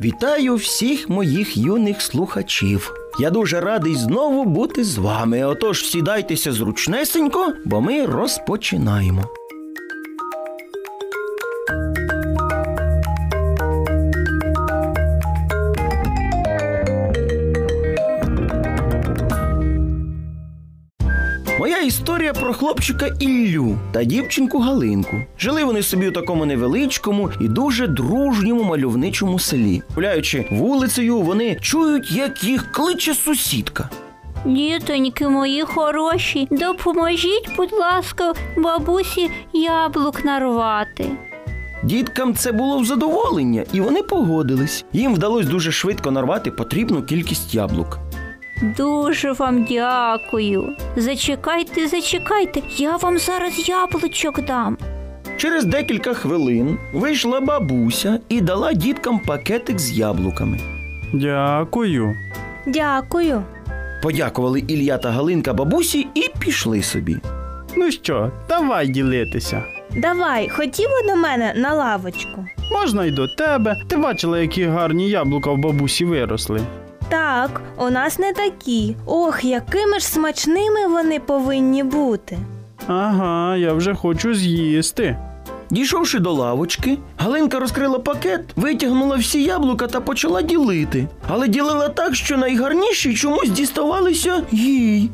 Вітаю 0.00 0.54
всіх 0.54 1.08
моїх 1.08 1.56
юних 1.56 2.02
слухачів. 2.02 2.94
Я 3.20 3.30
дуже 3.30 3.60
радий 3.60 3.94
знову 3.94 4.44
бути 4.44 4.84
з 4.84 4.98
вами. 4.98 5.44
Отож, 5.44 5.84
сідайтеся 5.84 6.52
зручнесенько, 6.52 7.52
бо 7.64 7.80
ми 7.80 8.06
розпочинаємо. 8.06 9.24
Моя 21.58 21.78
історія 21.78 22.32
про 22.32 22.52
хлопчика 22.54 23.06
Іллю 23.20 23.78
та 23.92 24.04
дівчинку 24.04 24.58
Галинку. 24.58 25.16
Жили 25.38 25.64
вони 25.64 25.82
собі 25.82 26.08
у 26.08 26.12
такому 26.12 26.46
невеличкому 26.46 27.30
і 27.40 27.48
дуже 27.48 27.86
дружньому 27.86 28.62
мальовничому 28.64 29.38
селі. 29.38 29.82
Гуляючи 29.94 30.46
вулицею, 30.50 31.20
вони 31.20 31.58
чують, 31.60 32.12
як 32.12 32.44
їх 32.44 32.72
кличе 32.72 33.14
сусідка. 33.14 33.90
Дітоньки 34.44 35.28
мої 35.28 35.62
хороші, 35.62 36.48
допоможіть, 36.50 37.50
будь 37.56 37.72
ласка, 37.72 38.32
бабусі 38.56 39.30
яблук 39.52 40.24
нарвати. 40.24 41.10
Діткам 41.82 42.34
це 42.34 42.52
було 42.52 42.78
в 42.78 42.84
задоволення, 42.84 43.64
і 43.72 43.80
вони 43.80 44.02
погодились. 44.02 44.84
Їм 44.92 45.14
вдалося 45.14 45.48
дуже 45.48 45.72
швидко 45.72 46.10
нарвати 46.10 46.50
потрібну 46.50 47.02
кількість 47.02 47.54
яблук. 47.54 47.98
Дуже 48.62 49.32
вам 49.32 49.64
дякую. 49.64 50.76
Зачекайте, 50.96 51.88
зачекайте, 51.88 52.62
я 52.76 52.96
вам 52.96 53.18
зараз 53.18 53.68
яблучок 53.68 54.44
дам. 54.44 54.76
Через 55.36 55.64
декілька 55.64 56.14
хвилин 56.14 56.78
вийшла 56.92 57.40
бабуся 57.40 58.20
і 58.28 58.40
дала 58.40 58.72
діткам 58.72 59.18
пакетик 59.18 59.78
з 59.78 59.92
яблуками. 59.92 60.58
Дякую. 61.12 62.14
Дякую. 62.66 63.42
Подякували 64.02 64.60
Ілля 64.60 64.98
та 64.98 65.10
Галинка 65.10 65.52
бабусі 65.52 66.06
і 66.14 66.30
пішли 66.38 66.82
собі. 66.82 67.16
Ну 67.76 67.90
що, 67.90 68.30
давай 68.48 68.88
ділитися. 68.88 69.64
Давай, 69.96 70.48
ходімо 70.48 70.94
до 71.08 71.16
мене 71.16 71.54
на 71.56 71.74
лавочку. 71.74 72.46
Можна 72.72 73.04
й 73.04 73.10
до 73.10 73.28
тебе. 73.28 73.76
Ти 73.88 73.96
бачила, 73.96 74.40
які 74.40 74.64
гарні 74.64 75.10
яблука 75.10 75.50
в 75.50 75.58
бабусі 75.58 76.04
виросли. 76.04 76.60
Так, 77.08 77.60
у 77.76 77.90
нас 77.90 78.18
не 78.18 78.32
такі. 78.32 78.96
Ох, 79.06 79.44
якими 79.44 79.98
ж 79.98 80.06
смачними 80.06 80.86
вони 80.86 81.20
повинні 81.20 81.82
бути. 81.82 82.38
Ага, 82.86 83.56
я 83.56 83.72
вже 83.72 83.94
хочу 83.94 84.34
з'їсти. 84.34 85.16
Дійшовши 85.70 86.18
до 86.18 86.32
лавочки, 86.32 86.98
Галинка 87.18 87.58
розкрила 87.58 87.98
пакет, 87.98 88.40
витягнула 88.56 89.16
всі 89.16 89.42
яблука 89.42 89.86
та 89.86 90.00
почала 90.00 90.42
ділити. 90.42 91.08
Але 91.28 91.48
ділила 91.48 91.88
так, 91.88 92.14
що 92.14 92.36
найгарніші 92.36 93.14
чомусь 93.14 93.50
діставалися 93.50 94.42
їй. 94.52 95.10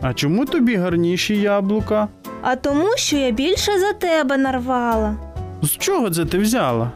А 0.00 0.14
чому 0.14 0.44
тобі 0.46 0.76
гарніші 0.76 1.36
яблука? 1.36 2.08
А 2.42 2.56
тому, 2.56 2.88
що 2.96 3.16
я 3.16 3.30
більше 3.30 3.78
за 3.78 3.92
тебе 3.92 4.36
нарвала. 4.36 5.16
З 5.62 5.70
чого 5.70 6.10
це 6.10 6.24
ти 6.24 6.38
взяла? 6.38 6.90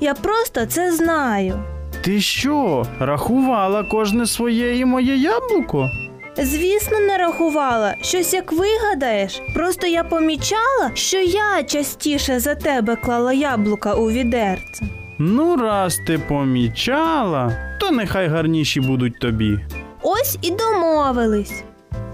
Я 0.00 0.14
просто 0.14 0.66
це 0.66 0.92
знаю. 0.92 1.54
Ти 2.02 2.20
що, 2.20 2.86
рахувала 3.00 3.82
кожне 3.82 4.26
своє 4.26 4.78
і 4.78 4.84
моє 4.84 5.16
яблуко? 5.16 5.90
Звісно, 6.36 6.98
не 7.00 7.18
рахувала. 7.18 7.94
Щось 8.02 8.34
як 8.34 8.52
вигадаєш. 8.52 9.40
Просто 9.54 9.86
я 9.86 10.04
помічала, 10.04 10.90
що 10.94 11.16
я 11.18 11.62
частіше 11.62 12.40
за 12.40 12.54
тебе 12.54 12.96
клала 12.96 13.32
яблука 13.32 13.94
у 13.94 14.10
відерце. 14.10 14.84
Ну, 15.18 15.56
раз 15.56 15.98
ти 16.06 16.18
помічала, 16.18 17.52
то 17.80 17.90
нехай 17.90 18.28
гарніші 18.28 18.80
будуть 18.80 19.18
тобі. 19.20 19.58
Ось 20.02 20.38
і 20.42 20.50
домовились. 20.50 21.62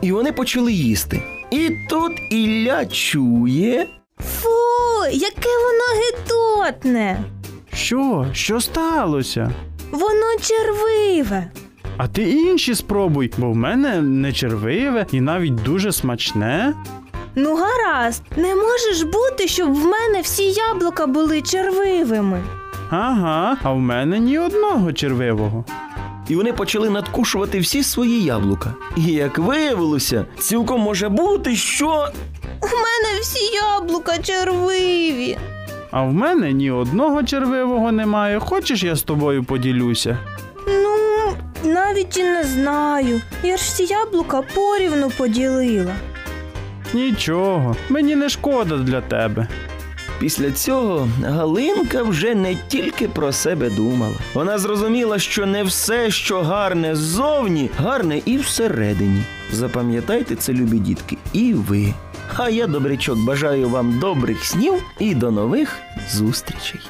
І 0.02 0.12
вони 0.12 0.32
почали 0.32 0.72
їсти. 0.72 1.22
І 1.50 1.70
тут 1.90 2.12
Ілля 2.30 2.86
чує. 2.86 3.86
Фу, 4.20 4.48
яке 5.12 5.48
воно 5.48 6.00
гидотне. 6.02 7.24
Що? 7.72 8.26
Що 8.32 8.60
сталося? 8.60 9.50
Воно 9.90 10.26
червиве. 10.40 11.50
А 11.96 12.08
ти 12.08 12.22
інші 12.30 12.74
спробуй, 12.74 13.32
бо 13.38 13.50
в 13.50 13.56
мене 13.56 14.02
не 14.02 14.32
червиве 14.32 15.06
і 15.12 15.20
навіть 15.20 15.54
дуже 15.54 15.92
смачне. 15.92 16.74
Ну, 17.34 17.56
гаразд, 17.56 18.22
не 18.36 18.54
можеш 18.54 19.02
бути, 19.02 19.48
щоб 19.48 19.74
в 19.74 19.84
мене 19.84 20.20
всі 20.20 20.42
яблука 20.52 21.06
були 21.06 21.42
червивими. 21.42 22.42
Ага, 22.90 23.56
а 23.62 23.72
в 23.72 23.78
мене 23.78 24.18
ні 24.18 24.38
одного 24.38 24.92
червивого. 24.92 25.64
І 26.28 26.36
вони 26.36 26.52
почали 26.52 26.90
надкушувати 26.90 27.58
всі 27.60 27.82
свої 27.82 28.24
яблука. 28.24 28.74
І 28.96 29.02
як 29.02 29.38
виявилося, 29.38 30.26
цілком 30.38 30.80
може 30.80 31.08
бути, 31.08 31.56
що. 31.56 32.08
У 32.62 32.66
мене 32.66 33.20
всі 33.20 33.54
яблука 33.54 34.18
червиві. 34.18 35.38
А 35.90 36.02
в 36.02 36.12
мене 36.12 36.52
ні 36.52 36.70
одного 36.70 37.22
червивого 37.22 37.92
немає. 37.92 38.38
Хочеш, 38.40 38.82
я 38.82 38.94
з 38.96 39.02
тобою 39.02 39.44
поділюся? 39.44 40.18
Ну, 40.66 40.96
навіть 41.72 42.16
і 42.16 42.22
не 42.22 42.44
знаю. 42.44 43.20
Я 43.42 43.56
ж 43.56 43.62
всі 43.62 43.84
яблука 43.84 44.42
порівну 44.42 45.10
поділила. 45.10 45.94
Нічого, 46.94 47.76
мені 47.88 48.16
не 48.16 48.28
шкода 48.28 48.76
для 48.76 49.00
тебе. 49.00 49.48
Після 50.18 50.50
цього 50.50 51.08
Галинка 51.24 52.02
вже 52.02 52.34
не 52.34 52.56
тільки 52.68 53.08
про 53.08 53.32
себе 53.32 53.70
думала. 53.70 54.14
Вона 54.34 54.58
зрозуміла, 54.58 55.18
що 55.18 55.46
не 55.46 55.62
все, 55.64 56.10
що 56.10 56.42
гарне 56.42 56.96
ззовні, 56.96 57.70
гарне 57.78 58.20
і 58.24 58.36
всередині. 58.36 59.22
Запам'ятайте 59.52 60.36
це, 60.36 60.52
любі 60.52 60.78
дітки, 60.78 61.16
і 61.32 61.54
ви. 61.54 61.94
А 62.38 62.50
я, 62.50 62.66
добрячок, 62.66 63.18
бажаю 63.18 63.68
вам 63.68 63.98
добрих 63.98 64.44
снів 64.44 64.74
і 64.98 65.14
до 65.14 65.30
нових 65.30 65.78
зустрічей. 66.10 66.80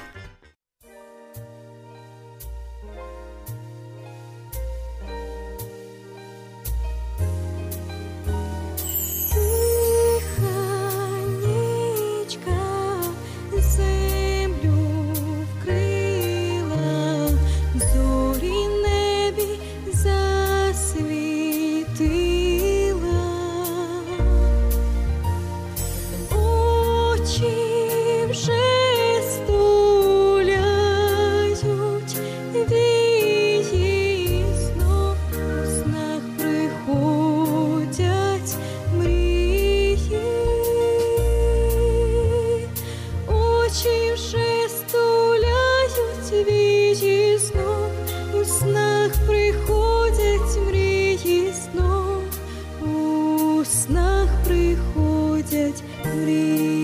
Вії 47.02 47.38
знов 47.38 47.90
у 48.34 48.44
снах 48.44 49.10
приходять 49.26 50.66
мрії 50.66 51.52
знов, 51.52 52.22
у 52.80 53.64
снах 53.64 54.28
приходять 54.44 55.82
мрії. 56.14 56.75